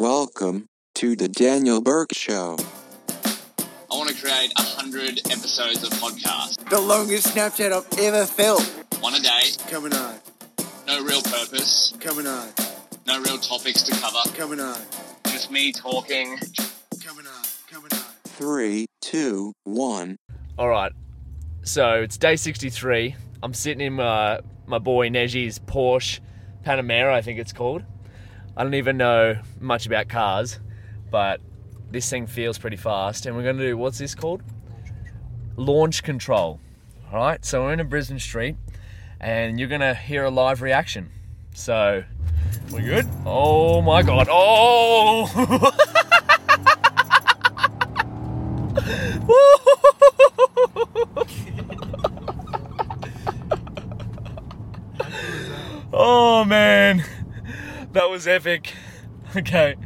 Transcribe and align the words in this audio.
Welcome 0.00 0.64
to 0.94 1.14
the 1.14 1.28
Daniel 1.28 1.82
Burke 1.82 2.14
Show. 2.14 2.56
I 3.10 3.68
want 3.90 4.08
to 4.08 4.14
create 4.18 4.50
a 4.56 4.62
hundred 4.62 5.18
episodes 5.26 5.82
of 5.82 5.90
podcast, 5.90 6.66
The 6.70 6.80
longest 6.80 7.26
Snapchat 7.26 7.70
I've 7.70 7.98
ever 7.98 8.24
felt. 8.24 8.62
one 9.00 9.12
a 9.14 9.20
day, 9.20 9.42
Coming 9.68 9.92
on, 9.92 10.14
no 10.86 11.04
real 11.04 11.20
purpose, 11.20 11.92
coming 12.00 12.26
on, 12.26 12.48
no 13.06 13.20
real 13.20 13.36
topics 13.36 13.82
to 13.82 13.92
cover, 13.92 14.16
coming 14.34 14.58
on, 14.58 14.78
just 15.26 15.50
me 15.50 15.70
talking. 15.70 16.38
coming 17.04 17.26
on, 17.26 17.44
coming 17.70 17.92
on. 17.92 17.98
Three, 18.24 18.86
two, 19.02 19.52
one. 19.64 20.16
All 20.58 20.70
right. 20.70 20.92
So 21.62 22.00
it's 22.00 22.16
day 22.16 22.36
63. 22.36 23.16
I'm 23.42 23.52
sitting 23.52 23.86
in 23.86 23.92
my, 23.92 24.40
my 24.66 24.78
boy 24.78 25.10
Najee's 25.10 25.58
Porsche 25.58 26.20
Panamera, 26.64 27.12
I 27.12 27.20
think 27.20 27.38
it's 27.38 27.52
called. 27.52 27.82
I 28.56 28.62
don't 28.62 28.74
even 28.74 28.96
know 28.96 29.38
much 29.60 29.86
about 29.86 30.08
cars, 30.08 30.58
but 31.10 31.40
this 31.90 32.08
thing 32.08 32.26
feels 32.26 32.58
pretty 32.58 32.76
fast. 32.76 33.26
And 33.26 33.36
we're 33.36 33.42
going 33.42 33.58
to 33.58 33.66
do 33.66 33.76
what's 33.76 33.98
this 33.98 34.14
called? 34.14 34.42
Launch 35.56 36.02
control. 36.02 36.60
All 37.12 37.18
right. 37.18 37.44
So 37.44 37.62
we're 37.62 37.72
in 37.72 37.80
a 37.80 37.84
Brisbane 37.84 38.18
street, 38.18 38.56
and 39.20 39.58
you're 39.58 39.68
going 39.68 39.80
to 39.80 39.94
hear 39.94 40.24
a 40.24 40.30
live 40.30 40.62
reaction. 40.62 41.10
So, 41.54 42.04
we 42.72 42.82
good? 42.82 43.06
Oh 43.26 43.82
my 43.82 44.02
god. 44.02 44.28
Oh! 44.30 45.30
Oh 45.34 45.94
was 58.20 58.28
epic. 58.28 58.74
Okay, 59.36 59.76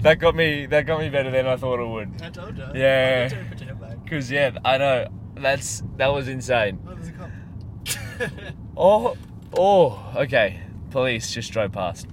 that 0.00 0.18
got 0.18 0.34
me. 0.34 0.66
That 0.66 0.84
got 0.84 0.98
me 0.98 1.08
better 1.08 1.30
than 1.30 1.46
I 1.46 1.54
thought 1.54 1.78
it 1.78 1.86
would. 1.86 2.20
I 2.20 2.30
told 2.30 2.58
you. 2.58 2.64
Yeah. 2.74 3.28
I 3.30 3.32
told 3.32 3.42
you 3.44 3.48
pretend 3.48 3.80
like. 3.80 4.10
Cause 4.10 4.30
yeah, 4.32 4.50
I 4.64 4.78
know 4.78 5.06
that's 5.36 5.84
that 5.96 6.08
was 6.08 6.26
insane. 6.26 6.80
Oh, 6.84 6.94
there's 6.96 7.08
a 7.08 7.12
cop. 7.12 8.30
Oh, 8.76 9.16
oh, 9.56 10.12
okay. 10.16 10.60
Police 10.90 11.32
just 11.32 11.52
drove 11.52 11.70
past. 11.70 12.08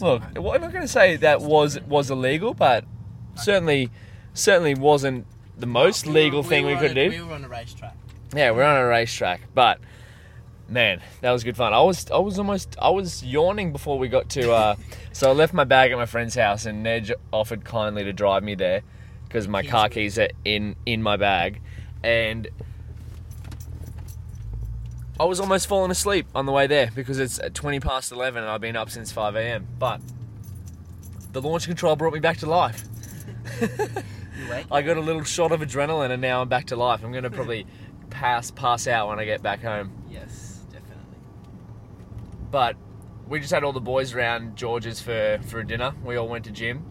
Look, 0.00 0.22
well, 0.36 0.52
I'm 0.52 0.62
not 0.62 0.72
going 0.72 0.84
to 0.84 0.88
say 0.88 1.16
that 1.16 1.42
was 1.42 1.78
was 1.82 2.10
illegal, 2.10 2.54
but 2.54 2.86
certainly, 3.34 3.90
certainly 4.32 4.74
wasn't 4.74 5.26
the 5.58 5.66
most 5.66 6.06
legal 6.06 6.42
thing 6.42 6.64
we, 6.64 6.76
could 6.76 6.94
do. 6.94 7.10
We 7.10 7.20
were 7.20 7.34
on 7.34 7.44
a 7.44 7.48
racetrack. 7.48 7.94
Yeah, 8.34 8.52
we're 8.52 8.64
on 8.64 8.80
a 8.80 8.86
racetrack, 8.86 9.42
but 9.54 9.80
man, 10.74 11.00
that 11.22 11.30
was 11.30 11.42
good 11.42 11.56
fun. 11.56 11.72
I 11.72 11.80
was 11.80 12.10
I 12.10 12.18
was 12.18 12.38
almost 12.38 12.76
I 12.82 12.90
was 12.90 13.24
yawning 13.24 13.72
before 13.72 13.98
we 13.98 14.08
got 14.08 14.28
to. 14.30 14.52
Uh, 14.52 14.76
so 15.12 15.30
I 15.30 15.32
left 15.32 15.54
my 15.54 15.64
bag 15.64 15.92
at 15.92 15.96
my 15.96 16.04
friend's 16.04 16.34
house, 16.34 16.66
and 16.66 16.82
Ned 16.82 17.10
offered 17.32 17.64
kindly 17.64 18.04
to 18.04 18.12
drive 18.12 18.42
me 18.42 18.54
there 18.54 18.82
because 19.26 19.48
my 19.48 19.62
car 19.62 19.88
keys 19.88 20.18
are 20.18 20.28
in 20.44 20.76
in 20.84 21.02
my 21.02 21.16
bag, 21.16 21.62
and. 22.02 22.46
I 25.18 25.22
was 25.26 25.38
almost 25.38 25.68
falling 25.68 25.92
asleep 25.92 26.26
on 26.34 26.44
the 26.44 26.50
way 26.50 26.66
there 26.66 26.90
because 26.92 27.20
it's 27.20 27.38
at 27.38 27.54
20 27.54 27.78
past 27.78 28.10
11 28.10 28.42
and 28.42 28.50
I've 28.50 28.60
been 28.60 28.74
up 28.74 28.90
since 28.90 29.12
5 29.12 29.36
a.m. 29.36 29.68
But 29.78 30.00
the 31.30 31.40
launch 31.40 31.66
control 31.66 31.94
brought 31.94 32.12
me 32.12 32.18
back 32.18 32.38
to 32.38 32.46
life. 32.46 32.82
I 34.72 34.82
got 34.82 34.96
a 34.96 35.00
little 35.00 35.22
shot 35.22 35.52
of 35.52 35.60
adrenaline 35.60 36.10
and 36.10 36.20
now 36.20 36.42
I'm 36.42 36.48
back 36.48 36.66
to 36.66 36.76
life. 36.76 37.04
I'm 37.04 37.12
going 37.12 37.22
to 37.22 37.30
probably 37.30 37.64
pass 38.10 38.50
pass 38.50 38.86
out 38.86 39.08
when 39.08 39.18
I 39.18 39.24
get 39.24 39.42
back 39.42 39.62
home. 39.62 39.92
Yes. 40.10 40.53
But 42.54 42.76
we 43.26 43.40
just 43.40 43.52
had 43.52 43.64
all 43.64 43.72
the 43.72 43.80
boys 43.80 44.14
around 44.14 44.54
George's 44.54 45.00
for, 45.00 45.40
for 45.48 45.58
a 45.58 45.66
dinner. 45.66 45.92
We 46.04 46.14
all 46.14 46.28
went 46.28 46.44
to 46.44 46.52
gym. 46.52 46.84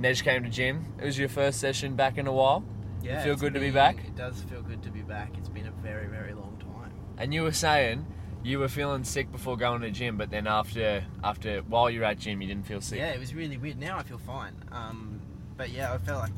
Nej 0.00 0.22
came 0.24 0.42
to 0.42 0.48
gym. 0.48 0.86
It 0.98 1.04
was 1.04 1.18
your 1.18 1.28
first 1.28 1.60
session 1.60 1.96
back 1.96 2.16
in 2.16 2.26
a 2.26 2.32
while. 2.32 2.64
Yeah. 3.02 3.22
feel 3.22 3.34
it's 3.34 3.42
good 3.42 3.52
to 3.52 3.60
be 3.60 3.70
back? 3.70 3.96
It 4.06 4.16
does 4.16 4.40
feel 4.44 4.62
good 4.62 4.82
to 4.84 4.90
be 4.90 5.02
back. 5.02 5.36
It's 5.36 5.50
been 5.50 5.66
a 5.66 5.70
very, 5.82 6.06
very 6.06 6.32
long 6.32 6.56
time. 6.58 6.92
And 7.18 7.34
you 7.34 7.42
were 7.42 7.52
saying 7.52 8.06
you 8.42 8.58
were 8.58 8.68
feeling 8.68 9.04
sick 9.04 9.30
before 9.30 9.58
going 9.58 9.82
to 9.82 9.90
gym, 9.90 10.16
but 10.16 10.30
then 10.30 10.46
after 10.46 11.04
after 11.22 11.60
while 11.68 11.90
you're 11.90 12.04
at 12.04 12.18
gym, 12.18 12.40
you 12.40 12.48
didn't 12.48 12.66
feel 12.66 12.80
sick. 12.80 12.98
Yeah, 12.98 13.12
it 13.12 13.20
was 13.20 13.34
really 13.34 13.58
weird. 13.58 13.78
Now 13.78 13.98
I 13.98 14.04
feel 14.04 14.16
fine. 14.16 14.54
Um, 14.72 15.20
but 15.58 15.68
yeah, 15.68 15.92
I 15.92 15.98
felt 15.98 16.20
like 16.22 16.32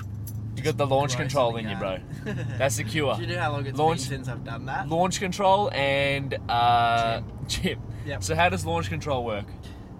You 0.56 0.64
got 0.64 0.76
the 0.76 0.86
launch 0.86 1.16
control 1.16 1.56
in 1.58 1.68
you, 1.68 1.76
bro. 1.76 1.98
That's 2.58 2.76
the 2.78 2.84
cure. 2.84 3.14
Do 3.14 3.20
you 3.22 3.28
know 3.28 3.40
how 3.40 3.52
long 3.52 3.66
it's 3.66 3.78
Launch- 3.78 4.08
been 4.10 4.24
since 4.24 4.28
I've 4.28 4.42
done 4.42 4.66
that? 4.66 4.88
Launch 4.88 5.20
control 5.20 5.70
and 5.72 6.34
uh, 6.48 7.20
gym. 7.46 7.78
Yep. 8.04 8.22
So 8.22 8.34
how 8.34 8.48
does 8.48 8.66
launch 8.66 8.88
control 8.88 9.24
work? 9.24 9.46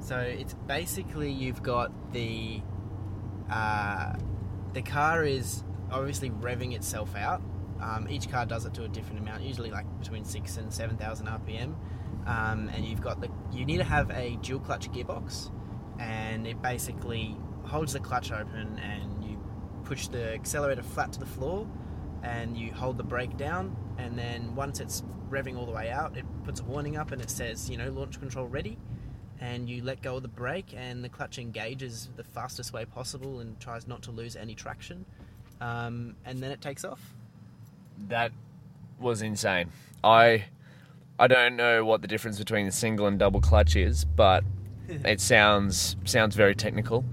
So 0.01 0.19
it's 0.19 0.55
basically 0.67 1.31
you've 1.31 1.63
got 1.63 2.13
the 2.13 2.61
uh, 3.51 4.15
the 4.73 4.83
car 4.83 5.25
is 5.25 5.65
obviously 5.91 6.31
revving 6.31 6.75
itself 6.75 7.17
out. 7.17 7.43
Um, 7.81 8.07
each 8.09 8.31
car 8.31 8.47
does 8.47 8.67
it 8.67 8.75
to 8.75 8.85
a 8.85 8.89
different 8.89 9.21
amount, 9.21 9.43
usually 9.43 9.71
like 9.71 9.87
between 9.99 10.25
six 10.25 10.57
and 10.57 10.73
seven 10.73 10.97
thousand 10.97 11.27
RPM. 11.27 11.75
Um, 12.27 12.71
and 12.75 12.85
you've 12.85 13.01
got 13.01 13.21
the 13.21 13.29
you 13.53 13.65
need 13.65 13.79
to 13.79 13.85
have 13.85 14.11
a 14.11 14.37
dual 14.43 14.61
clutch 14.61 14.91
gearbox, 14.91 15.51
and 15.99 16.47
it 16.47 16.61
basically 16.61 17.37
holds 17.65 17.95
the 17.95 18.01
clutch 18.01 18.31
open 18.31 18.79
and 18.79 19.25
you 19.25 19.39
push 19.85 20.09
the 20.09 20.35
accelerator 20.35 20.83
flat 20.83 21.13
to 21.15 21.21
the 21.21 21.27
floor, 21.27 21.67
and 22.23 22.57
you 22.57 22.73
hold 22.73 22.99
the 22.99 23.05
brake 23.05 23.37
down, 23.39 23.77
and 23.99 24.19
then 24.19 24.55
once 24.55 24.81
it's 24.81 25.03
revving 25.31 25.57
all 25.57 25.67
the 25.67 25.73
way 25.73 25.91
out, 25.91 26.17
it 26.17 26.25
puts 26.45 26.61
a 26.61 26.65
warning 26.65 26.97
up 26.97 27.13
and 27.13 27.21
it 27.21 27.31
says 27.31 27.69
you 27.71 27.77
know 27.77 27.91
launch 27.91 28.19
control 28.19 28.47
ready 28.47 28.79
and 29.41 29.69
you 29.69 29.83
let 29.83 30.01
go 30.01 30.17
of 30.17 30.23
the 30.23 30.29
brake 30.29 30.73
and 30.77 31.03
the 31.03 31.09
clutch 31.09 31.39
engages 31.39 32.09
the 32.17 32.25
fastest 32.25 32.73
way 32.73 32.85
possible 32.85 33.41
and 33.41 33.59
tries 33.59 33.87
not 33.89 34.01
to 34.03 34.11
lose 34.13 34.37
any 34.37 34.55
traction 34.55 35.05
um, 35.61 36.15
and 36.25 36.43
then 36.43 36.51
it 36.53 36.61
takes 36.61 36.85
off 36.85 37.01
That 38.09 38.33
was 38.99 39.23
insane. 39.23 39.71
I 40.03 40.45
I 41.19 41.27
don't 41.29 41.57
know 41.57 41.85
what 41.85 42.03
the 42.03 42.09
difference 42.09 42.39
between 42.39 42.67
the 42.67 42.73
single 42.73 43.07
and 43.07 43.19
double 43.19 43.41
clutch 43.41 43.77
is, 43.77 44.05
but 44.05 44.45
it 44.89 45.21
sounds 45.21 45.97
sounds 46.05 46.35
very 46.37 46.55
technical, 46.55 47.05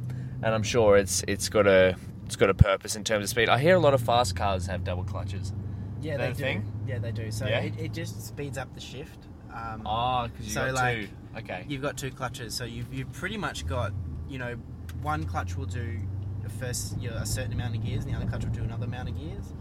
and 0.44 0.54
I'm 0.54 0.64
sure 0.64 0.98
it's 0.98 1.24
it's 1.28 1.50
got 1.50 1.68
a 1.68 1.96
it's 2.26 2.36
got 2.36 2.50
a 2.50 2.54
purpose 2.54 2.96
in 2.96 3.04
terms 3.04 3.24
of 3.26 3.30
speed. 3.30 3.50
I 3.50 3.60
hear 3.60 3.76
a 3.76 3.80
lot 3.80 3.94
of 3.94 4.02
fast 4.02 4.36
cars 4.36 4.66
have 4.68 4.84
double 4.84 5.04
clutches. 5.04 5.54
Yeah 6.02 6.18
they 6.18 6.28
a 6.30 6.34
do 6.34 6.44
thing? 6.44 6.72
yeah 6.88 7.00
they 7.00 7.12
do 7.12 7.32
so 7.32 7.46
Yeah? 7.48 7.60
it, 7.62 7.74
it 7.80 7.94
just 7.94 8.26
speeds 8.28 8.58
up 8.58 8.74
the 8.74 8.82
shift 8.82 9.28
um, 9.54 9.82
Oh, 9.86 10.28
because 10.28 10.48
you 10.48 10.54
So, 10.54 10.66
got 10.68 10.76
like, 10.76 11.00
two. 11.02 11.08
Okay. 11.40 11.66
you've 11.68 11.82
got 11.82 11.98
two 11.98 12.12
clutches 12.12 12.54
so 12.54 12.64
you've, 12.66 12.92
you've 12.94 13.12
pretty 13.12 13.38
much 13.38 13.66
got 13.68 13.92
you 14.30 14.38
know 14.40 14.56
one 15.02 15.26
clutch 15.26 15.58
will 15.58 15.66
do 15.66 16.00
the 16.44 16.50
first 16.50 17.00
you 17.00 17.10
know, 17.10 17.18
a 17.18 17.26
certain 17.26 17.54
amount 17.54 17.76
of 17.76 17.84
gears 17.86 18.04
and 18.06 18.14
the 18.14 18.18
other 18.18 18.26
clutch 18.28 18.44
will 18.44 18.52
do 18.52 18.64
another 18.64 18.86
amount 18.86 19.10
of 19.10 19.18
gears 19.18 19.54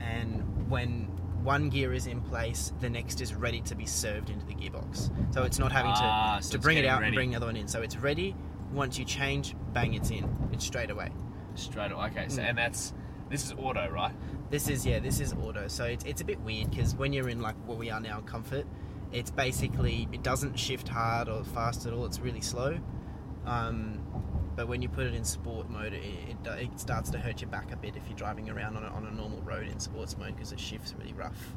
and 0.00 0.42
when 0.70 1.04
one 1.42 1.68
gear 1.70 1.92
is 1.92 2.06
in 2.06 2.20
place 2.20 2.72
the 2.80 2.90
next 2.90 3.20
is 3.20 3.34
ready 3.34 3.60
to 3.62 3.74
be 3.74 3.86
served 3.86 4.28
into 4.30 4.44
the 4.46 4.54
gearbox 4.54 5.10
so 5.32 5.42
it's 5.44 5.58
not 5.58 5.72
having 5.72 5.92
to, 5.92 6.00
Ah, 6.02 6.38
so 6.40 6.52
to 6.52 6.58
bring 6.58 6.76
it 6.78 6.84
out 6.84 7.00
ready. 7.00 7.08
and 7.08 7.14
bring 7.14 7.30
the 7.30 7.36
other 7.36 7.46
one 7.46 7.56
in 7.56 7.66
so 7.68 7.80
it's 7.82 7.96
ready 7.96 8.34
once 8.72 8.98
you 8.98 9.04
change 9.04 9.54
bang 9.72 9.94
it's 9.94 10.10
in 10.10 10.28
it's 10.52 10.64
straight 10.64 10.90
away 10.90 11.10
Straight 11.54 11.90
away. 11.90 12.06
Okay. 12.06 12.26
So 12.28 12.40
Mm. 12.40 12.50
and 12.50 12.58
that's 12.58 12.92
this 13.30 13.44
is 13.44 13.52
auto, 13.52 13.88
right? 13.90 14.14
this 14.50 14.68
is 14.68 14.86
yeah 14.86 14.98
this 14.98 15.20
is 15.20 15.32
auto 15.34 15.68
so 15.68 15.84
it's, 15.84 16.04
it's 16.04 16.20
a 16.20 16.24
bit 16.24 16.40
weird 16.40 16.70
because 16.70 16.94
when 16.94 17.12
you're 17.12 17.28
in 17.28 17.40
like 17.40 17.54
where 17.66 17.76
we 17.76 17.90
are 17.90 18.00
now 18.00 18.18
in 18.18 18.24
comfort 18.24 18.66
it's 19.12 19.30
basically 19.30 20.08
it 20.12 20.22
doesn't 20.22 20.58
shift 20.58 20.88
hard 20.88 21.28
or 21.28 21.44
fast 21.44 21.86
at 21.86 21.92
all 21.92 22.06
it's 22.06 22.18
really 22.18 22.40
slow 22.40 22.78
um, 23.44 24.00
but 24.56 24.68
when 24.68 24.82
you 24.82 24.88
put 24.88 25.06
it 25.06 25.14
in 25.14 25.24
sport 25.24 25.68
mode 25.70 25.92
it, 25.92 26.02
it, 26.02 26.36
it 26.58 26.80
starts 26.80 27.10
to 27.10 27.18
hurt 27.18 27.40
your 27.40 27.50
back 27.50 27.72
a 27.72 27.76
bit 27.76 27.96
if 27.96 28.02
you're 28.08 28.16
driving 28.16 28.48
around 28.50 28.76
on 28.76 28.84
a, 28.84 28.88
on 28.88 29.06
a 29.06 29.10
normal 29.10 29.40
road 29.42 29.68
in 29.68 29.78
sports 29.78 30.16
mode 30.16 30.34
because 30.34 30.52
it 30.52 30.60
shifts 30.60 30.94
really 30.98 31.12
rough 31.12 31.54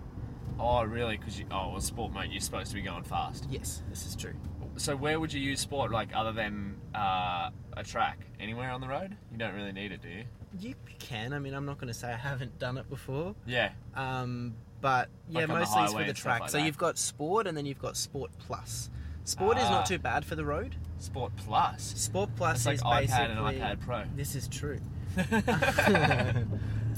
Oh, 0.59 0.83
really? 0.83 1.17
Because 1.17 1.39
you 1.39 1.45
oh, 1.49 1.69
well, 1.71 1.81
sport 1.81 2.11
mode, 2.11 2.27
you're 2.29 2.41
supposed 2.41 2.69
to 2.69 2.75
be 2.75 2.81
going 2.81 3.03
fast. 3.03 3.47
yes 3.49 3.81
this 3.89 4.05
is 4.05 4.15
true 4.15 4.33
So 4.75 4.95
where 4.95 5.19
would 5.19 5.33
you 5.33 5.39
use 5.41 5.59
sport, 5.59 5.91
like 5.91 6.09
other 6.13 6.33
than 6.33 6.75
uh, 6.93 7.49
a 7.75 7.83
track? 7.83 8.27
Anywhere 8.39 8.69
on 8.69 8.81
the 8.81 8.87
road? 8.87 9.15
You 9.31 9.37
don't 9.37 9.55
really 9.55 9.71
need 9.71 9.91
it, 9.91 10.01
do 10.01 10.09
you? 10.09 10.23
You 10.59 10.75
can 10.99 11.33
i 11.33 11.39
mean 11.39 11.53
i'm 11.53 11.65
not 11.65 11.77
going 11.77 11.87
to 11.87 11.93
say 11.93 12.11
i 12.11 12.15
haven't 12.17 12.57
done 12.59 12.77
it 12.77 12.89
before 12.89 13.33
Yeah. 13.45 13.69
Um, 13.95 14.53
but 14.81 15.09
yeah, 15.29 15.41
Like 15.41 15.47
mostly 15.49 15.83
it's 15.83 15.93
for 15.93 16.03
the 16.03 16.13
track. 16.13 16.41
like 16.41 16.49
so 16.49 16.57
that. 16.57 16.65
you've 16.65 16.77
got 16.77 16.97
sport, 16.97 17.45
and 17.45 17.55
then 17.55 17.65
you've 17.67 17.77
got 17.81 17.95
sport 17.95 18.31
plus. 18.39 18.89
Sport 19.25 19.57
is 19.59 19.63
Ah. 19.65 19.69
not 19.69 19.85
too 19.85 19.99
bad 19.99 20.25
for 20.25 20.35
the 20.35 20.43
road. 20.43 20.75
Sport 20.97 21.31
Plus. 21.37 21.93
Sport 21.95 22.31
plus 22.35 22.65
like 22.65 22.75
is 22.75 22.81
iPad 22.81 23.29
and 23.29 23.39
basically 23.45 23.59
iPad 23.59 23.79
Pro. 23.79 24.03
This 24.15 24.33
is 24.35 24.47
true. 24.47 24.79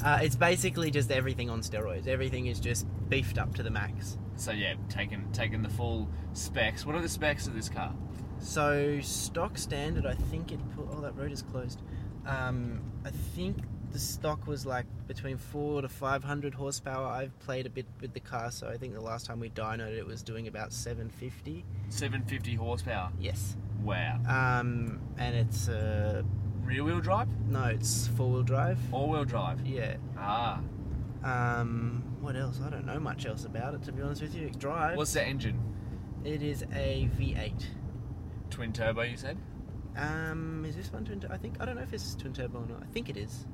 uh, 0.06 0.20
it's 0.22 0.36
basically 0.36 0.92
just 0.92 1.12
everything 1.12 1.50
on 1.50 1.62
steroids. 1.62 2.08
Everything 2.08 2.48
is 2.48 2.60
just 2.60 2.86
beefed 3.10 3.38
up 3.38 3.54
to 3.56 3.64
the 3.64 3.70
max. 3.70 4.18
So 4.36 4.52
yeah, 4.52 4.74
taking 4.90 5.30
taking 5.32 5.62
the 5.62 5.70
full 5.70 6.10
specs. 6.34 6.86
What 6.86 6.96
are 6.96 7.02
the 7.02 7.10
specs 7.10 7.48
of 7.48 7.54
this 7.54 7.70
car? 7.70 7.94
So 8.40 9.00
stock 9.02 9.58
standard, 9.58 10.06
I 10.06 10.16
think 10.16 10.52
it 10.52 10.60
put. 10.76 10.88
Oh, 10.92 11.02
that 11.02 11.16
road 11.16 11.32
is 11.32 11.42
closed. 11.42 11.82
Um, 12.26 12.82
I 13.06 13.10
think 13.36 13.58
the 13.92 14.00
stock 14.00 14.48
was 14.48 14.66
like 14.66 14.86
between 15.08 15.38
four 15.38 15.82
to 15.82 15.90
five 15.90 16.24
hundred 16.24 16.54
horsepower. 16.54 17.06
I've 17.08 17.38
played 17.40 17.66
a 17.66 17.70
bit 17.70 17.86
with 18.02 18.14
the 18.14 18.20
car, 18.20 18.50
so 18.52 18.68
I 18.68 18.78
think 18.78 18.94
the 18.94 19.02
last 19.02 19.26
time 19.26 19.40
we 19.40 19.50
dynoed 19.50 19.90
it, 19.92 19.98
it 20.00 20.06
was 20.06 20.24
doing 20.24 20.48
about 20.48 20.74
seven 20.74 21.10
fifty. 21.10 21.64
750 21.90 22.56
horsepower. 22.56 23.12
Yes. 23.20 23.56
Wow. 23.84 24.20
Um, 24.28 25.00
and 25.18 25.36
it's 25.36 25.68
uh, 25.70 26.24
rear 26.64 26.84
wheel 26.84 27.02
drive, 27.02 27.28
No, 27.50 27.66
it's 27.66 28.08
four 28.08 28.30
wheel 28.32 28.42
drive. 28.44 28.80
all 28.92 29.10
wheel 29.10 29.26
drive. 29.26 29.66
Yeah. 29.68 29.98
Ah, 30.18 30.60
Um, 31.24 32.04
what 32.22 32.36
else? 32.36 32.60
I 32.66 32.70
don't 32.70 32.86
know 32.86 33.00
much 33.00 33.26
else 33.26 33.46
about 33.46 33.74
it 33.76 33.84
to 33.84 33.92
be 33.92 34.02
honest 34.02 34.22
with 34.22 34.34
you. 34.34 34.48
It 34.48 34.58
drives. 34.58 34.98
what's 34.98 35.14
the 35.14 35.24
engine? 35.24 35.60
It 36.24 36.42
is 36.42 36.64
a 36.74 37.10
V8. 37.20 37.66
Twin 38.50 38.72
turbo, 38.74 39.02
you 39.02 39.18
said. 39.18 39.38
Um, 39.98 40.66
is 40.68 40.76
this 40.76 40.92
one 40.92 41.06
twin? 41.06 41.24
I 41.30 41.38
think 41.38 41.58
I 41.60 41.66
don't 41.66 41.76
know 41.76 41.82
if 41.82 41.92
this 41.92 42.06
is 42.06 42.16
twin 42.16 42.34
turbo 42.34 42.60
or 42.60 42.66
not. 42.68 42.82
I 42.82 42.92
think 42.94 43.10
it 43.10 43.18
is. 43.18 43.46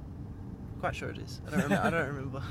Quite 0.80 0.96
sure 0.96 1.10
it 1.10 1.18
is. 1.18 1.42
I 1.46 1.50
don't 1.52 1.64
remember. 1.64 1.86
I 1.86 1.90
don't 1.90 2.08
remember. 2.16 2.42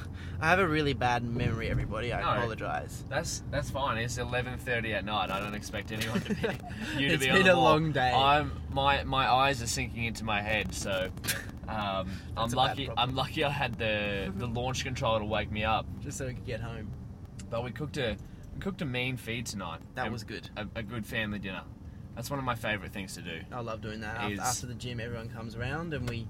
I 0.41 0.51
have 0.51 0.59
a 0.59 0.69
really 0.69 0.93
bad 0.93 1.25
memory, 1.25 1.71
everybody. 1.71 2.13
I 2.13 2.21
No. 2.21 2.29
apologize. 2.39 3.05
That's 3.09 3.43
that's 3.51 3.71
fine. 3.71 3.97
It's 3.97 4.19
eleven 4.19 4.59
thirty 4.59 4.93
at 4.93 5.05
night. 5.07 5.31
I 5.31 5.41
don't 5.41 5.55
expect 5.55 5.93
anyone 5.93 6.21
to 6.21 6.35
be 6.35 6.41
you 6.99 7.09
to 7.09 7.15
It's 7.15 7.25
be 7.25 7.31
on 7.31 7.37
been 7.39 7.47
the 7.47 7.53
a 7.53 7.57
wall. 7.57 7.65
long 7.65 7.93
day. 7.93 8.13
I'm 8.13 8.53
my 8.71 9.03
my 9.05 9.27
eyes 9.27 9.63
are 9.63 9.67
sinking 9.67 10.05
into 10.05 10.25
my 10.25 10.43
head. 10.43 10.75
So 10.75 11.09
um, 11.69 11.79
I'm 11.79 12.07
That's 12.37 12.53
a 12.53 12.57
bad 12.57 12.63
lucky. 12.63 12.87
problem. 12.87 13.09
I'm 13.11 13.15
lucky. 13.17 13.45
I 13.45 13.51
had 13.51 13.79
the 13.79 14.31
the 14.37 14.47
launch 14.61 14.85
control 14.85 15.19
to 15.19 15.25
wake 15.25 15.51
me 15.51 15.65
up. 15.65 15.87
Just 16.03 16.19
so 16.19 16.27
we 16.27 16.35
could 16.35 16.45
get 16.45 16.61
home. 16.61 16.91
But 17.49 17.65
we 17.65 17.71
cooked 17.71 17.97
a 17.97 18.19
we 18.55 18.61
cooked 18.61 18.83
a 18.83 18.85
mean 18.85 19.17
feed 19.17 19.47
tonight. 19.47 19.81
That 19.95 20.13
was 20.13 20.23
good. 20.23 20.51
A, 20.59 20.67
a 20.77 20.83
good 20.83 21.07
family 21.07 21.39
dinner. 21.39 21.63
That's 22.19 22.31
one 22.31 22.41
of 22.41 22.45
my 22.45 22.57
favourite 22.57 22.93
things 22.93 23.15
to 23.15 23.23
do. 23.23 23.43
I 23.53 23.61
love 23.61 23.81
doing 23.81 24.01
that. 24.01 24.17
After, 24.17 24.33
Is- 24.35 24.41
after 24.41 24.67
the 24.67 24.75
gym, 24.75 24.99
everyone 24.99 25.29
comes 25.29 25.55
around 25.55 25.95
and 25.95 26.11
we. 26.11 26.17
we 26.17 26.27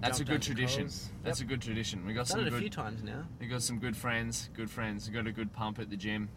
That's 0.00 0.18
a 0.18 0.24
jump 0.24 0.30
good 0.30 0.40
to 0.42 0.54
tradition. 0.54 0.80
Coles. 0.84 1.10
That's 1.22 1.40
Yep. 1.40 1.46
a 1.46 1.48
good 1.50 1.60
tradition. 1.60 2.06
We 2.06 2.14
got 2.14 2.20
Done 2.20 2.26
some 2.26 2.40
it 2.40 2.46
a 2.46 2.50
good. 2.52 2.60
few 2.60 2.70
times 2.70 3.02
now. 3.02 3.24
We 3.38 3.46
got 3.46 3.60
some 3.62 3.78
good 3.80 3.98
friends. 3.98 4.48
Good 4.56 4.70
friends. 4.70 5.06
We 5.06 5.12
got 5.12 5.26
a 5.26 5.32
good 5.32 5.52
pump 5.52 5.78
at 5.78 5.90
the 5.90 5.96
gym. 5.98 6.30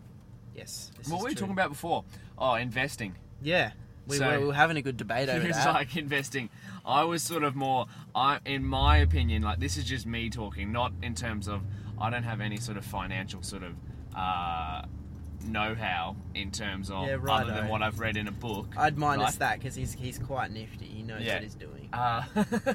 Yes. 0.53 0.91
this 0.97 1.07
what 1.07 1.15
is 1.19 1.21
were 1.23 1.29
we 1.29 1.33
true. 1.33 1.39
talking 1.39 1.53
about 1.53 1.69
before? 1.69 2.03
Oh, 2.37 2.55
investing. 2.55 3.15
Yeah. 3.41 3.71
We, 4.05 4.17
So- 4.17 4.27
were, 4.29 4.39
we 4.41 4.45
were 4.47 4.53
having 4.53 4.75
a 4.75 4.81
good 4.81 4.97
debate 4.97 5.29
over 5.29 5.39
It 5.45 5.47
was 5.47 5.55
that. 5.55 5.73
like 5.73 5.95
investing. 5.95 6.49
I 6.85 7.05
was 7.05 7.23
sort 7.23 7.43
of 7.43 7.55
more, 7.55 7.85
I, 8.13 8.39
in 8.45 8.65
my 8.65 8.97
opinion, 8.97 9.43
like 9.43 9.61
this 9.61 9.77
is 9.77 9.85
just 9.85 10.05
me 10.05 10.29
talking, 10.29 10.73
not 10.73 10.91
in 11.01 11.15
terms 11.15 11.47
of 11.47 11.61
I 12.01 12.09
don't 12.09 12.23
have 12.23 12.41
any 12.41 12.57
sort 12.57 12.77
of 12.77 12.83
financial 12.83 13.41
sort 13.43 13.63
of 13.63 13.75
uh, 14.13 14.81
know-how 15.47 16.15
in 16.35 16.51
terms 16.51 16.89
of 16.91 17.07
Yeah, 17.07 17.17
other 17.29 17.53
than 17.53 17.67
what 17.69 17.81
I've 17.81 17.99
read 17.99 18.17
in 18.17 18.27
a 18.27 18.31
book. 18.31 18.67
I'd 18.77 18.97
minus 18.97 19.23
right? 19.23 19.39
that 19.39 19.59
because 19.59 19.75
he's 19.75 19.93
he's 19.93 20.19
quite 20.19 20.51
nifty. 20.51 20.85
He 20.85 21.03
knows 21.03 21.21
Yeah. 21.21 21.35
what 21.35 21.43
he's 21.43 21.55
doing. 21.55 21.89
Uh, 21.93 22.23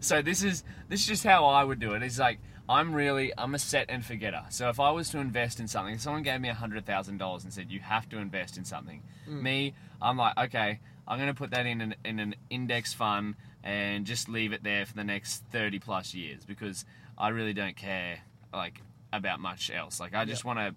so 0.00 0.22
this 0.22 0.42
is 0.42 0.64
this 0.88 1.00
is 1.00 1.06
just 1.06 1.24
how 1.24 1.46
I 1.46 1.64
would 1.64 1.78
do 1.80 1.94
it. 1.94 2.02
It's 2.02 2.18
like 2.18 2.38
I'm 2.68 2.94
really 2.94 3.32
I'm 3.36 3.54
a 3.54 3.58
set 3.58 3.86
and 3.88 4.04
forgetter. 4.04 4.42
So 4.50 4.68
if 4.68 4.80
I 4.80 4.90
was 4.90 5.10
to 5.10 5.18
invest 5.18 5.60
in 5.60 5.68
something, 5.68 5.94
if 5.94 6.00
someone 6.00 6.22
gave 6.22 6.40
me 6.40 6.48
hundred 6.48 6.86
thousand 6.86 7.18
dollars 7.18 7.44
and 7.44 7.52
said 7.52 7.70
you 7.70 7.80
have 7.80 8.08
to 8.10 8.18
invest 8.18 8.56
in 8.56 8.64
something, 8.64 9.02
Mm. 9.28 9.42
me, 9.42 9.74
I'm 10.02 10.16
like 10.16 10.36
okay, 10.38 10.80
I'm 11.08 11.18
going 11.18 11.28
to 11.28 11.34
put 11.34 11.50
that 11.50 11.66
in 11.66 11.80
an, 11.80 11.94
in 12.04 12.18
an 12.20 12.34
index 12.50 12.92
fund 12.92 13.34
and 13.62 14.04
just 14.04 14.28
leave 14.28 14.52
it 14.52 14.62
there 14.62 14.84
for 14.86 14.94
the 14.94 15.04
next 15.04 15.44
thirty 15.50 15.78
plus 15.78 16.14
years 16.14 16.44
because 16.44 16.84
I 17.16 17.28
really 17.28 17.54
don't 17.54 17.76
care 17.76 18.18
like 18.52 18.80
about 19.12 19.40
much 19.40 19.70
else. 19.70 20.00
Like 20.00 20.14
I 20.14 20.24
just 20.24 20.44
want 20.44 20.58
to 20.58 20.74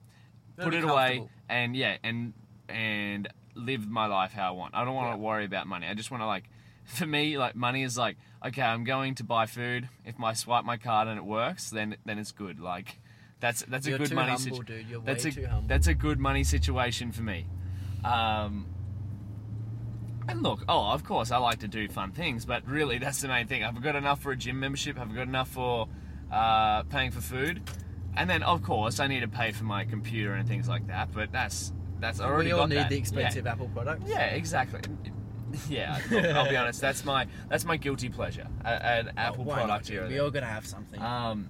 Put 0.57 0.74
it 0.74 0.83
away 0.83 1.27
and 1.50 1.75
yeah 1.75 1.98
and 2.04 2.33
and 2.68 3.27
live 3.56 3.88
my 3.88 4.06
life 4.07 4.31
how 4.33 4.50
I 4.50 4.51
want. 4.51 4.75
I 4.75 4.83
don't 4.86 4.95
want 4.95 5.13
to 5.15 5.18
Yeah. 5.19 5.25
worry 5.27 5.45
about 5.45 5.68
money. 5.68 5.88
I 5.88 5.94
just 5.94 6.12
want 6.12 6.21
to 6.21 6.27
like 6.27 6.45
for 6.86 7.06
me 7.06 7.38
like 7.38 7.56
money 7.56 7.83
is 7.83 7.98
like 7.98 8.18
okay, 8.45 8.62
I'm 8.62 8.83
going 8.83 9.15
to 9.15 9.24
buy 9.24 9.45
food. 9.45 9.89
If 10.06 10.21
I 10.21 10.33
swipe 10.33 10.65
my 10.65 10.77
card 10.77 11.07
and 11.07 11.18
it 11.18 11.24
works, 11.25 11.69
then 11.69 11.98
then 12.06 12.18
it's 12.19 12.31
good. 12.31 12.59
Like 12.59 13.00
that's 13.39 13.63
that's 13.68 13.86
You're 13.88 13.95
a 13.95 14.00
good 14.00 14.09
too 14.09 14.15
money 14.15 14.31
humble, 14.31 14.57
situ- 14.57 14.63
dude. 14.63 14.88
You're 14.89 15.01
that's 15.01 15.25
a 15.25 15.63
that's 15.68 15.88
a 15.88 15.94
good 15.94 16.19
money 16.19 16.44
situation 16.44 17.12
for 17.12 17.21
me. 17.24 17.45
Um 18.04 18.68
and 20.30 20.44
look, 20.44 20.65
oh, 20.68 20.92
of 20.92 21.06
course, 21.06 21.31
I 21.31 21.38
like 21.38 21.59
to 21.59 21.69
do 21.69 21.88
fun 21.88 22.12
things, 22.12 22.45
but 22.45 22.68
really, 22.68 22.98
that's 23.06 23.21
the 23.21 23.27
main 23.30 23.48
thing. 23.48 23.63
I've 23.63 23.81
got 23.81 23.95
enough 23.95 24.21
for 24.21 24.31
a 24.31 24.36
gym 24.36 24.59
membership? 24.59 25.00
I've 25.00 25.13
got 25.15 25.27
enough 25.27 25.48
for 25.50 25.88
uh, 26.31 26.83
paying 26.83 27.12
for 27.12 27.21
food? 27.21 27.62
And 28.18 28.30
then, 28.30 28.44
of 28.44 28.64
course, 28.64 29.00
I 29.00 29.08
need 29.08 29.22
to 29.22 29.28
pay 29.28 29.52
for 29.52 29.64
my 29.64 29.86
computer 29.86 30.34
and 30.34 30.48
things 30.48 30.68
like 30.68 30.88
that. 30.88 31.14
But 31.14 31.31
that's 31.31 31.72
that's 32.00 32.19
I 32.19 32.25
already 32.25 32.50
we 32.50 32.60
all 32.60 32.68
need 32.68 32.78
that. 32.78 32.90
the 32.90 32.98
expensive 32.98 33.46
Yeah, 33.46 33.52
Apple 33.52 33.69
products. 33.74 34.04
yeah 34.08 34.25
exactly. 34.25 34.81
Yeah, 35.69 36.00
look, 36.12 36.25
I'll 36.25 36.50
be 36.50 36.56
honest. 36.62 36.81
That's 36.81 37.06
my 37.06 37.25
that's 37.50 37.64
my 37.66 37.78
guilty 37.78 38.10
pleasure. 38.10 38.48
An 38.66 39.12
Apple 39.18 39.46
Why 39.46 39.56
product 39.56 39.88
here. 39.88 40.08
We 40.08 40.19
all 40.19 40.30
gotta 40.31 40.46
have 40.46 40.66
something. 40.66 41.02
Um, 41.02 41.50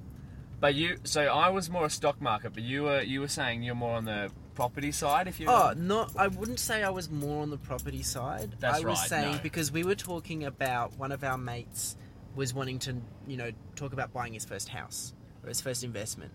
but 0.59 0.75
you, 0.75 0.97
so 1.03 1.21
I 1.23 1.49
was 1.49 1.69
more 1.69 1.85
a 1.85 1.89
stock 1.89 2.21
market, 2.21 2.53
but 2.53 2.63
you 2.63 2.83
were 2.83 3.01
you 3.01 3.21
were 3.21 3.27
saying 3.27 3.63
you're 3.63 3.75
more 3.75 3.95
on 3.95 4.05
the 4.05 4.31
property 4.55 4.91
side. 4.91 5.27
If 5.27 5.39
you 5.39 5.47
Oh, 5.49 5.73
no, 5.75 6.07
I 6.15 6.27
wouldn't 6.27 6.59
say 6.59 6.83
I 6.83 6.89
was 6.89 7.09
more 7.09 7.41
on 7.41 7.49
the 7.49 7.57
property 7.57 8.03
side. 8.03 8.55
That's 8.59 8.77
I 8.83 8.87
was 8.87 8.99
right, 8.99 9.09
saying 9.09 9.31
no. 9.37 9.39
because 9.43 9.71
we 9.71 9.83
were 9.83 9.95
talking 9.95 10.43
about 10.45 10.97
one 10.97 11.11
of 11.11 11.23
our 11.23 11.37
mates 11.37 11.95
was 12.35 12.53
wanting 12.53 12.77
to, 12.79 12.95
you 13.27 13.37
know, 13.37 13.51
talk 13.75 13.93
about 13.93 14.13
buying 14.13 14.33
his 14.33 14.45
first 14.45 14.69
house 14.69 15.13
or 15.43 15.49
his 15.49 15.59
first 15.61 15.83
investment. 15.83 16.31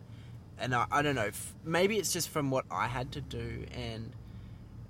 And 0.58 0.74
I, 0.74 0.86
I 0.90 1.02
don't 1.02 1.14
know, 1.14 1.26
f- 1.26 1.54
maybe 1.64 1.96
it's 1.96 2.12
just 2.12 2.28
from 2.28 2.50
what 2.50 2.64
I 2.70 2.86
had 2.86 3.12
to 3.12 3.20
do 3.20 3.64
and 3.74 4.12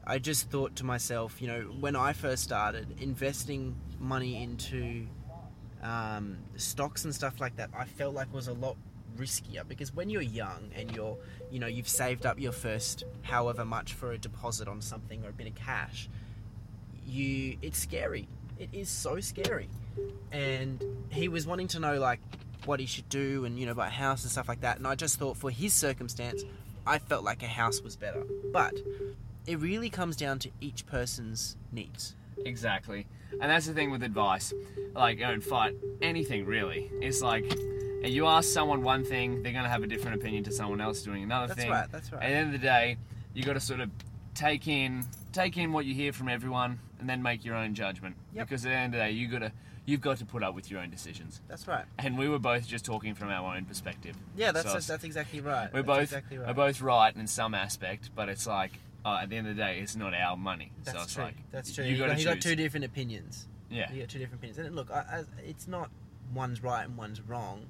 I 0.04 0.18
just 0.18 0.50
thought 0.50 0.76
to 0.76 0.84
myself, 0.84 1.40
you 1.40 1.46
know, 1.48 1.60
when 1.78 1.94
I 1.94 2.12
first 2.12 2.42
started 2.42 3.00
investing 3.00 3.76
money 4.00 4.42
into 4.42 5.06
um, 5.82 6.38
stocks 6.56 7.04
and 7.04 7.14
stuff 7.14 7.40
like 7.40 7.56
that, 7.56 7.70
I 7.76 7.84
felt 7.84 8.14
like 8.14 8.32
was 8.32 8.48
a 8.48 8.52
lot 8.52 8.76
riskier 9.16 9.66
because 9.66 9.94
when 9.94 10.10
you're 10.10 10.22
young 10.22 10.70
and 10.74 10.94
you're, 10.94 11.16
you 11.50 11.60
know, 11.60 11.68
you've 11.68 11.88
saved 11.88 12.26
up 12.26 12.40
your 12.40 12.52
first 12.52 13.04
however 13.22 13.64
much 13.64 13.92
for 13.92 14.12
a 14.12 14.18
deposit 14.18 14.66
on 14.66 14.80
something 14.80 15.24
or 15.24 15.28
a 15.28 15.32
bit 15.32 15.46
of 15.46 15.54
cash, 15.54 16.08
you 17.06 17.56
it's 17.62 17.78
scary. 17.78 18.28
It 18.58 18.70
is 18.72 18.88
so 18.88 19.20
scary. 19.20 19.68
And 20.32 20.82
he 21.10 21.28
was 21.28 21.46
wanting 21.46 21.68
to 21.68 21.80
know 21.80 21.98
like 21.98 22.20
what 22.66 22.80
he 22.80 22.86
should 22.86 23.08
do 23.08 23.44
and 23.44 23.58
you 23.58 23.66
know 23.66 23.74
buy 23.74 23.88
a 23.88 23.90
house 23.90 24.22
and 24.22 24.30
stuff 24.30 24.48
like 24.48 24.60
that. 24.60 24.78
And 24.78 24.86
I 24.86 24.94
just 24.94 25.18
thought 25.18 25.36
for 25.36 25.50
his 25.50 25.72
circumstance, 25.72 26.42
I 26.86 26.98
felt 26.98 27.24
like 27.24 27.42
a 27.42 27.48
house 27.48 27.80
was 27.82 27.96
better. 27.96 28.24
But 28.52 28.74
it 29.46 29.58
really 29.58 29.90
comes 29.90 30.16
down 30.16 30.38
to 30.40 30.50
each 30.60 30.86
person's 30.86 31.56
needs. 31.72 32.14
Exactly. 32.44 33.06
And 33.40 33.50
that's 33.50 33.66
the 33.66 33.72
thing 33.72 33.90
with 33.90 34.02
advice. 34.02 34.52
Like, 34.94 35.18
you 35.18 35.26
know, 35.26 35.40
fight 35.40 35.74
anything 36.00 36.44
really. 36.44 36.90
It's 37.00 37.22
like 37.22 37.52
you 38.04 38.26
ask 38.26 38.50
someone 38.50 38.82
one 38.82 39.04
thing, 39.04 39.42
they're 39.42 39.52
going 39.52 39.64
to 39.64 39.70
have 39.70 39.82
a 39.82 39.86
different 39.86 40.16
opinion 40.16 40.44
to 40.44 40.52
someone 40.52 40.80
else 40.80 41.02
doing 41.02 41.22
another 41.22 41.54
thing. 41.54 41.56
That's 41.56 41.62
thing. 41.62 41.70
right, 41.70 41.92
that's 41.92 42.12
right. 42.12 42.22
At 42.22 42.28
the 42.28 42.34
end 42.34 42.54
of 42.54 42.60
the 42.60 42.66
day, 42.66 42.96
you 43.34 43.42
got 43.44 43.54
to 43.54 43.60
sort 43.60 43.80
of 43.80 43.90
take 44.34 44.66
in 44.68 45.04
take 45.32 45.56
in 45.56 45.72
what 45.72 45.84
you 45.84 45.94
hear 45.94 46.12
from 46.12 46.28
everyone 46.28 46.78
and 47.00 47.08
then 47.08 47.22
make 47.22 47.44
your 47.44 47.54
own 47.54 47.74
judgment. 47.74 48.16
Yep. 48.34 48.48
Because 48.48 48.64
at 48.66 48.68
the 48.70 48.74
end 48.74 48.94
of 48.94 48.98
the 49.00 49.06
day, 49.06 49.10
you 49.12 49.28
got 49.28 49.40
to 49.40 49.52
you've 49.84 50.00
got 50.00 50.16
to 50.18 50.24
put 50.24 50.42
up 50.42 50.54
with 50.54 50.70
your 50.70 50.80
own 50.80 50.90
decisions. 50.90 51.40
That's 51.48 51.66
right. 51.66 51.84
And 51.98 52.16
we 52.16 52.28
were 52.28 52.38
both 52.38 52.66
just 52.66 52.84
talking 52.84 53.14
from 53.14 53.30
our 53.30 53.56
own 53.56 53.64
perspective. 53.64 54.14
Yeah, 54.36 54.52
that's 54.52 54.64
So 54.66 54.70
it's- 54.70 54.86
that's 54.86 55.04
exactly 55.04 55.40
right. 55.40 55.72
we're 55.72 55.82
That's 55.82 55.86
both 55.86 56.02
exactly 56.02 56.38
right. 56.38 56.46
we're 56.48 56.54
both 56.54 56.80
right 56.80 57.14
in 57.16 57.26
some 57.26 57.54
aspect, 57.54 58.10
but 58.14 58.28
it's 58.28 58.46
like 58.46 58.72
uh, 59.04 59.18
at 59.22 59.30
the 59.30 59.36
end 59.36 59.48
of 59.48 59.56
the 59.56 59.62
day, 59.62 59.80
it's 59.80 59.96
not 59.96 60.14
our 60.14 60.36
money. 60.36 60.70
That's 60.84 60.96
so 60.96 61.02
it's 61.02 61.14
true. 61.14 61.24
like 61.24 61.34
that's 61.50 61.74
true. 61.74 61.84
You, 61.84 61.96
got 61.98 62.06
to 62.14 62.18
you 62.18 62.24
got 62.24 62.40
two 62.40 62.54
different 62.54 62.84
opinions. 62.86 63.48
yeah, 63.68 63.90
You 63.92 64.00
got 64.00 64.08
two 64.10 64.20
different 64.20 64.40
opinions. 64.40 64.58
And 64.58 64.76
look, 64.76 64.90
I, 64.92 64.98
I, 65.00 65.24
it's 65.44 65.66
not 65.66 65.90
one's 66.32 66.62
right 66.62 66.84
and 66.84 66.96
one's 66.96 67.20
wrong. 67.20 67.66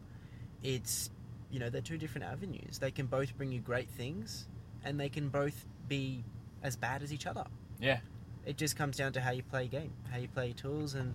It's 0.62 1.10
you 1.50 1.58
know 1.58 1.70
they're 1.70 1.80
two 1.80 1.96
different 1.98 2.26
avenues. 2.26 2.78
They 2.78 2.90
can 2.90 3.06
both 3.06 3.34
bring 3.36 3.50
you 3.50 3.60
great 3.60 3.88
things, 3.88 4.46
and 4.84 5.00
they 5.00 5.08
can 5.08 5.28
both 5.30 5.64
be 5.88 6.22
as 6.62 6.76
bad 6.76 7.02
as 7.02 7.12
each 7.12 7.26
other. 7.26 7.44
yeah, 7.80 7.98
It 8.46 8.56
just 8.56 8.76
comes 8.76 8.96
down 8.96 9.12
to 9.14 9.20
how 9.20 9.30
you 9.32 9.42
play 9.42 9.64
a 9.64 9.68
game, 9.68 9.92
how 10.10 10.18
you 10.18 10.28
play 10.28 10.46
your 10.46 10.54
tools, 10.56 10.94
and 10.94 11.14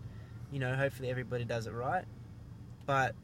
you 0.51 0.59
know 0.59 0.75
hopefully 0.75 1.09
everybody 1.09 1.43
does 1.45 1.67
it 1.67 1.71
right. 1.73 2.05
But 2.85 3.15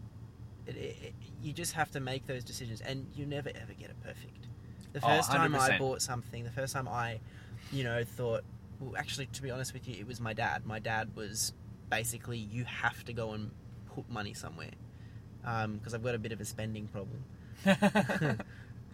it, 0.67 0.75
it, 0.75 1.13
you 1.41 1.53
just 1.53 1.73
have 1.73 1.91
to 1.91 1.99
make 1.99 2.25
those 2.27 2.43
decisions, 2.43 2.81
and 2.81 3.07
you 3.15 3.25
never 3.25 3.49
ever 3.49 3.73
get 3.73 3.89
it 3.89 4.01
perfect. 4.03 4.47
The 4.93 4.99
Oh, 5.03 5.07
first 5.07 5.31
time 5.31 5.55
I 5.55 5.77
bought 5.79 6.01
something, 6.01 6.43
the 6.43 6.51
first 6.51 6.73
time 6.73 6.87
I, 6.87 7.19
you 7.71 7.83
know, 7.83 8.03
thought, 8.03 8.43
well, 8.79 8.95
actually, 8.97 9.25
to 9.27 9.41
be 9.41 9.49
honest 9.51 9.73
with 9.73 9.87
you, 9.87 9.95
it 9.99 10.05
was 10.07 10.21
my 10.21 10.33
dad. 10.33 10.65
My 10.65 10.79
dad 10.79 11.15
was 11.15 11.53
basically, 11.89 12.37
you 12.37 12.63
have 12.65 13.03
to 13.05 13.13
go 13.13 13.31
and 13.31 13.51
put 13.95 14.09
money 14.09 14.33
somewhere 14.33 14.71
um, 15.45 15.77
because 15.77 15.93
I've 15.93 16.03
got 16.03 16.13
a 16.15 16.19
bit 16.19 16.31
of 16.31 16.39
a 16.41 16.45
spending 16.45 16.87
problem. 16.87 17.23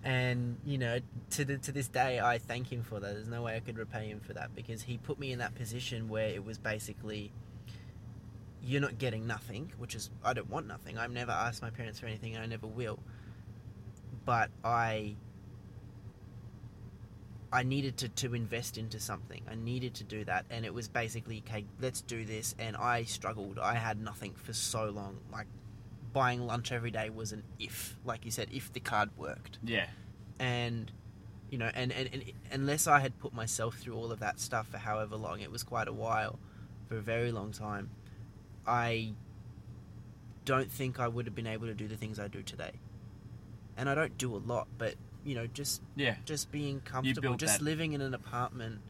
and 0.03 0.57
you 0.65 0.77
know, 0.77 0.99
to 1.31 1.45
the, 1.45 1.57
to 1.57 1.71
this 1.71 1.87
day, 1.87 2.19
I 2.19 2.37
thank 2.37 2.71
him 2.71 2.83
for 2.83 2.99
that. 2.99 3.13
There's 3.13 3.27
no 3.27 3.43
way 3.43 3.55
I 3.55 3.59
could 3.59 3.77
repay 3.77 4.07
him 4.07 4.19
for 4.19 4.33
that 4.33 4.55
because 4.55 4.83
he 4.83 4.97
put 4.97 5.19
me 5.19 5.31
in 5.31 5.39
that 5.39 5.55
position 5.55 6.07
where 6.07 6.29
it 6.29 6.45
was 6.45 6.57
basically, 6.57 7.31
you're 8.63 8.81
not 8.81 8.97
getting 8.97 9.27
nothing, 9.27 9.73
which 9.77 9.95
is 9.95 10.09
I 10.23 10.33
don't 10.33 10.49
want 10.49 10.67
nothing. 10.67 10.97
I've 10.97 11.11
never 11.11 11.31
asked 11.31 11.61
my 11.61 11.69
parents 11.69 11.99
for 11.99 12.05
anything, 12.05 12.35
and 12.35 12.43
I 12.43 12.47
never 12.47 12.67
will. 12.67 12.99
But 14.25 14.51
I, 14.63 15.15
I 17.51 17.63
needed 17.63 17.97
to, 17.97 18.09
to 18.09 18.35
invest 18.35 18.77
into 18.77 18.99
something. 18.99 19.41
I 19.49 19.55
needed 19.55 19.95
to 19.95 20.03
do 20.03 20.23
that, 20.25 20.45
and 20.49 20.65
it 20.65 20.73
was 20.73 20.87
basically 20.87 21.43
okay. 21.47 21.65
Let's 21.81 22.01
do 22.01 22.23
this. 22.23 22.55
And 22.57 22.77
I 22.77 23.03
struggled. 23.03 23.59
I 23.59 23.75
had 23.75 23.99
nothing 24.01 24.33
for 24.33 24.53
so 24.53 24.85
long. 24.85 25.17
Like 25.31 25.47
buying 26.13 26.45
lunch 26.45 26.71
every 26.71 26.91
day 26.91 27.09
was 27.09 27.31
an 27.31 27.43
if, 27.59 27.97
like 28.03 28.25
you 28.25 28.31
said, 28.31 28.49
if 28.51 28.71
the 28.73 28.79
card 28.79 29.09
worked 29.17 29.59
yeah. 29.63 29.87
and 30.39 30.91
you 31.49 31.57
know 31.57 31.69
and, 31.73 31.91
and, 31.91 32.09
and 32.13 32.23
unless 32.51 32.85
i 32.85 32.99
had 32.99 33.17
put 33.17 33.33
myself 33.33 33.75
through 33.77 33.95
all 33.95 34.11
of 34.11 34.19
that 34.19 34.39
stuff 34.39 34.67
for 34.67 34.77
however 34.77 35.15
long 35.15 35.39
it 35.39 35.51
was 35.51 35.63
quite 35.63 35.87
a 35.87 35.93
while 35.93 36.37
for 36.87 36.97
a 36.97 37.01
very 37.01 37.31
long 37.31 37.51
time 37.51 37.89
I 38.69 39.13
don't 40.45 40.71
think 40.71 40.99
I 40.99 41.07
would 41.07 41.25
have 41.25 41.35
been 41.35 41.47
able 41.47 41.67
to 41.67 41.73
do 41.73 41.87
the 41.87 41.97
things 41.97 42.19
I 42.19 42.27
do 42.27 42.43
today. 42.43 42.71
And 43.77 43.89
I 43.89 43.95
don't 43.95 44.17
do 44.17 44.35
a 44.35 44.37
lot, 44.37 44.67
but 44.77 44.95
you 45.23 45.35
know, 45.35 45.47
just 45.47 45.81
Yeah. 45.95 46.15
just 46.25 46.51
being 46.51 46.79
comfortable, 46.81 47.35
just 47.35 47.59
that- 47.59 47.63
living 47.63 47.93
in 47.93 48.01
an 48.01 48.13
apartment 48.13 48.81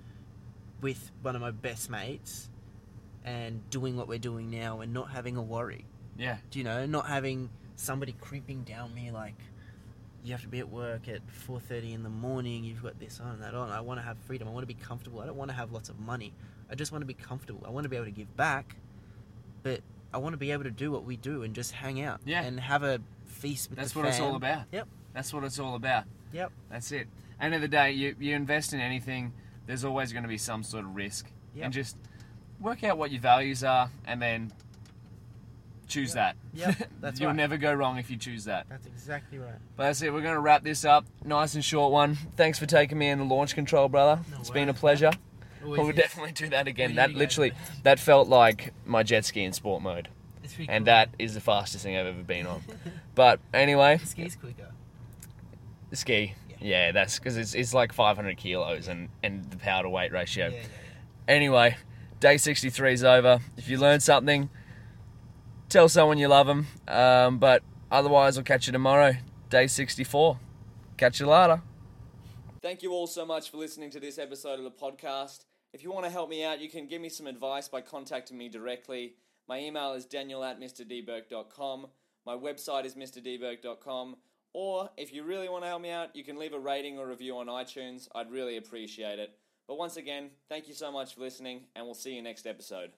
with 0.82 1.12
one 1.22 1.36
of 1.36 1.42
my 1.42 1.52
best 1.52 1.90
mates 1.90 2.50
and 3.24 3.68
doing 3.70 3.96
what 3.96 4.08
we're 4.08 4.20
doing 4.20 4.50
now 4.50 4.82
and 4.82 4.94
not 4.94 5.12
having 5.12 5.38
a 5.38 5.42
worry. 5.42 5.86
Yeah. 6.20 6.38
Do 6.52 6.60
you 6.60 6.66
know, 6.66 6.86
not 6.86 7.08
having 7.08 7.50
somebody 7.76 8.14
creeping 8.20 8.64
down 8.64 8.94
me 8.94 9.10
like 9.10 9.36
you 10.24 10.34
have 10.34 10.42
to 10.42 10.48
be 10.50 10.60
at 10.60 10.70
work 10.70 11.08
at 11.08 11.22
4:30 11.48 11.94
in 11.94 12.04
the 12.04 12.10
morning, 12.10 12.64
you've 12.66 12.84
got 12.84 13.00
this 13.00 13.20
on 13.22 13.32
and 13.32 13.42
that 13.44 13.56
on. 13.56 13.70
I 13.72 13.80
want 13.82 14.00
to 14.00 14.04
have 14.04 14.18
freedom. 14.28 14.48
I 14.48 14.52
want 14.52 14.64
to 14.64 14.68
be 14.68 14.74
comfortable. 14.80 15.22
I 15.22 15.26
don't 15.26 15.38
want 15.38 15.50
to 15.50 15.56
have 15.56 15.72
lots 15.72 15.88
of 15.90 15.98
money. 16.00 16.34
I 16.70 16.76
just 16.76 16.92
want 16.92 17.02
to 17.02 17.06
be 17.06 17.14
comfortable. 17.14 17.64
I 17.66 17.70
want 17.70 17.86
to 17.86 17.90
be 17.90 17.96
able 17.96 18.06
to 18.08 18.12
give 18.12 18.36
back, 18.36 18.76
but 19.64 19.80
I 20.14 20.18
want 20.18 20.34
to 20.34 20.38
be 20.38 20.52
able 20.52 20.66
to 20.66 20.72
do 20.72 20.92
what 20.92 21.06
we 21.06 21.16
do 21.16 21.44
and 21.44 21.56
just 21.56 21.72
hang 21.72 22.02
out 22.02 22.20
Yeah. 22.26 22.42
and 22.44 22.60
have 22.60 22.84
a 22.84 23.00
feast 23.26 23.70
with 23.70 23.80
That's 23.80 23.96
what 23.96 24.06
it's 24.06 24.20
all 24.20 24.36
about. 24.36 24.64
Yep. 24.72 24.88
That's 25.14 25.34
what 25.34 25.44
it's 25.44 25.58
all 25.58 25.76
about. 25.76 26.04
Yep. 26.34 26.52
That's 26.70 26.92
it. 26.92 27.08
End 27.40 27.54
of 27.56 27.62
the 27.62 27.68
day, 27.68 27.92
you, 27.94 28.16
you 28.20 28.36
invest 28.36 28.74
in 28.74 28.82
anything, 28.82 29.32
there's 29.68 29.86
always 29.86 30.12
going 30.12 30.24
to 30.24 30.30
be 30.30 30.38
some 30.38 30.64
sort 30.64 30.84
of 30.84 30.96
risk. 30.96 31.28
Yep. 31.56 31.66
And 31.66 31.74
just 31.74 31.96
work 32.60 32.84
out 32.84 32.98
what 32.98 33.12
your 33.12 33.22
values 33.22 33.64
are 33.64 33.90
and 34.06 34.22
then 34.22 34.52
choose 35.90 36.14
that. 36.14 36.36
Yep, 36.54 36.90
that's 37.02 37.20
You'll 37.20 37.30
right. 37.30 37.36
never 37.36 37.58
go 37.58 37.74
wrong 37.74 37.98
if 37.98 38.10
you 38.10 38.18
choose 38.18 38.46
that. 38.46 38.68
That's 38.70 38.86
exactly 38.88 39.38
right. 39.40 39.56
But 39.76 39.84
that's 39.86 40.02
it. 40.02 40.14
We're 40.14 40.22
going 40.22 40.36
to 40.36 40.40
wrap 40.40 40.64
this 40.64 40.86
up. 40.86 41.06
Nice 41.26 41.56
and 41.56 41.64
short 41.66 41.92
one. 41.92 42.16
Thanks 42.38 42.58
for 42.60 42.66
taking 42.66 42.98
me 42.98 43.10
in 43.10 43.20
the 43.20 43.26
launch 43.26 43.56
control, 43.56 43.90
brother. 43.90 44.22
No 44.32 44.38
it's 44.40 44.50
been 44.50 44.70
a 44.70 44.74
pleasure. 44.74 45.12
Always 45.64 45.80
We'll 45.80 45.90
is. 45.90 45.96
definitely 45.96 46.32
do 46.32 46.48
that 46.50 46.68
again. 46.68 46.96
That 46.96 47.14
literally, 47.14 47.52
that 47.84 48.00
felt 48.00 48.30
like 48.30 48.74
my 48.86 49.04
jet 49.04 49.26
ski 49.26 49.44
in 49.44 49.52
sport 49.54 49.82
mode. 49.82 50.08
And 50.60 50.68
cool. 50.68 50.86
that 50.86 51.10
is 51.20 51.34
the 51.34 51.42
fastest 51.42 51.84
thing 51.84 51.96
I've 51.98 52.06
ever 52.08 52.24
been 52.24 52.48
on. 52.48 52.62
But 53.16 53.40
anyway, 53.54 53.98
The 53.98 54.06
ski's 54.06 54.36
quicker. 54.38 54.72
the 55.90 55.96
ski. 55.98 56.36
Yeah. 56.50 56.56
Yeah, 56.62 56.92
that's 56.94 57.20
because 57.20 57.36
it's, 57.36 57.54
it's 57.54 57.74
like 57.74 57.92
500 57.92 58.38
kilos 58.38 58.88
and, 58.88 59.10
and 59.24 59.50
the 59.52 59.58
power 59.58 59.84
to 59.84 59.90
weight 59.90 60.12
ratio. 60.14 60.48
Yeah, 60.48 60.56
yeah, 60.56 60.66
Anyway, 61.28 61.76
day 62.22 62.38
63 62.38 62.94
is 62.94 63.04
over. 63.04 63.40
If 63.58 63.68
you 63.70 63.78
learned 63.78 64.02
something, 64.04 64.50
tell 65.70 65.88
someone 65.88 66.18
you 66.18 66.28
love 66.28 66.48
them. 66.48 66.68
Um, 66.88 67.38
but 67.38 67.64
otherwise, 67.92 68.38
I'll 68.38 68.44
catch 68.44 68.68
you 68.68 68.74
tomorrow, 68.74 69.14
day 69.50 69.68
64. 69.68 70.40
Catch 70.98 71.20
you 71.20 71.28
later. 71.28 71.62
Thank 72.62 72.84
you 72.84 72.92
all 72.92 73.08
so 73.08 73.26
much 73.26 73.52
for 73.52 73.58
listening 73.58 73.90
to 73.92 74.00
this 74.00 74.18
episode 74.18 74.60
of 74.60 74.66
the 74.66 74.72
podcast. 74.72 75.46
If 75.74 75.84
you 75.84 75.92
want 75.92 76.06
to 76.06 76.12
help 76.12 76.30
me 76.30 76.44
out, 76.44 76.60
you 76.60 76.70
can 76.70 76.88
give 76.88 77.02
me 77.02 77.10
some 77.10 77.28
advice 77.28 77.70
by 77.70 77.82
contacting 77.82 78.38
me 78.38 78.50
directly. 78.50 79.14
My 79.48 79.60
email 79.60 79.94
is 79.94 80.06
daniel 80.06 80.44
at 80.44 80.60
mrdburke.com. 80.60 81.88
My 82.26 82.36
website 82.36 82.86
is 82.86 82.96
mrdburke.com. 82.96 84.18
Or 84.54 84.90
if 84.98 85.14
you 85.14 85.24
really 85.24 85.48
want 85.48 85.64
to 85.64 85.68
help 85.68 85.82
me 85.82 85.92
out, 85.92 86.16
you 86.16 86.24
can 86.24 86.40
leave 86.40 86.54
a 86.54 86.60
rating 86.60 86.98
or 86.98 87.08
review 87.08 87.38
on 87.38 87.48
iTunes. 87.48 88.08
I'd 88.16 88.32
really 88.32 88.58
appreciate 88.58 89.20
it. 89.20 89.32
But 89.68 89.78
once 89.78 89.98
again, 89.98 90.32
thank 90.50 90.68
you 90.68 90.74
so 90.74 90.92
much 90.92 91.14
for 91.14 91.22
listening, 91.22 91.66
and 91.76 91.86
we'll 91.86 91.94
see 91.94 92.16
you 92.16 92.24
next 92.24 92.48
episode. 92.48 92.92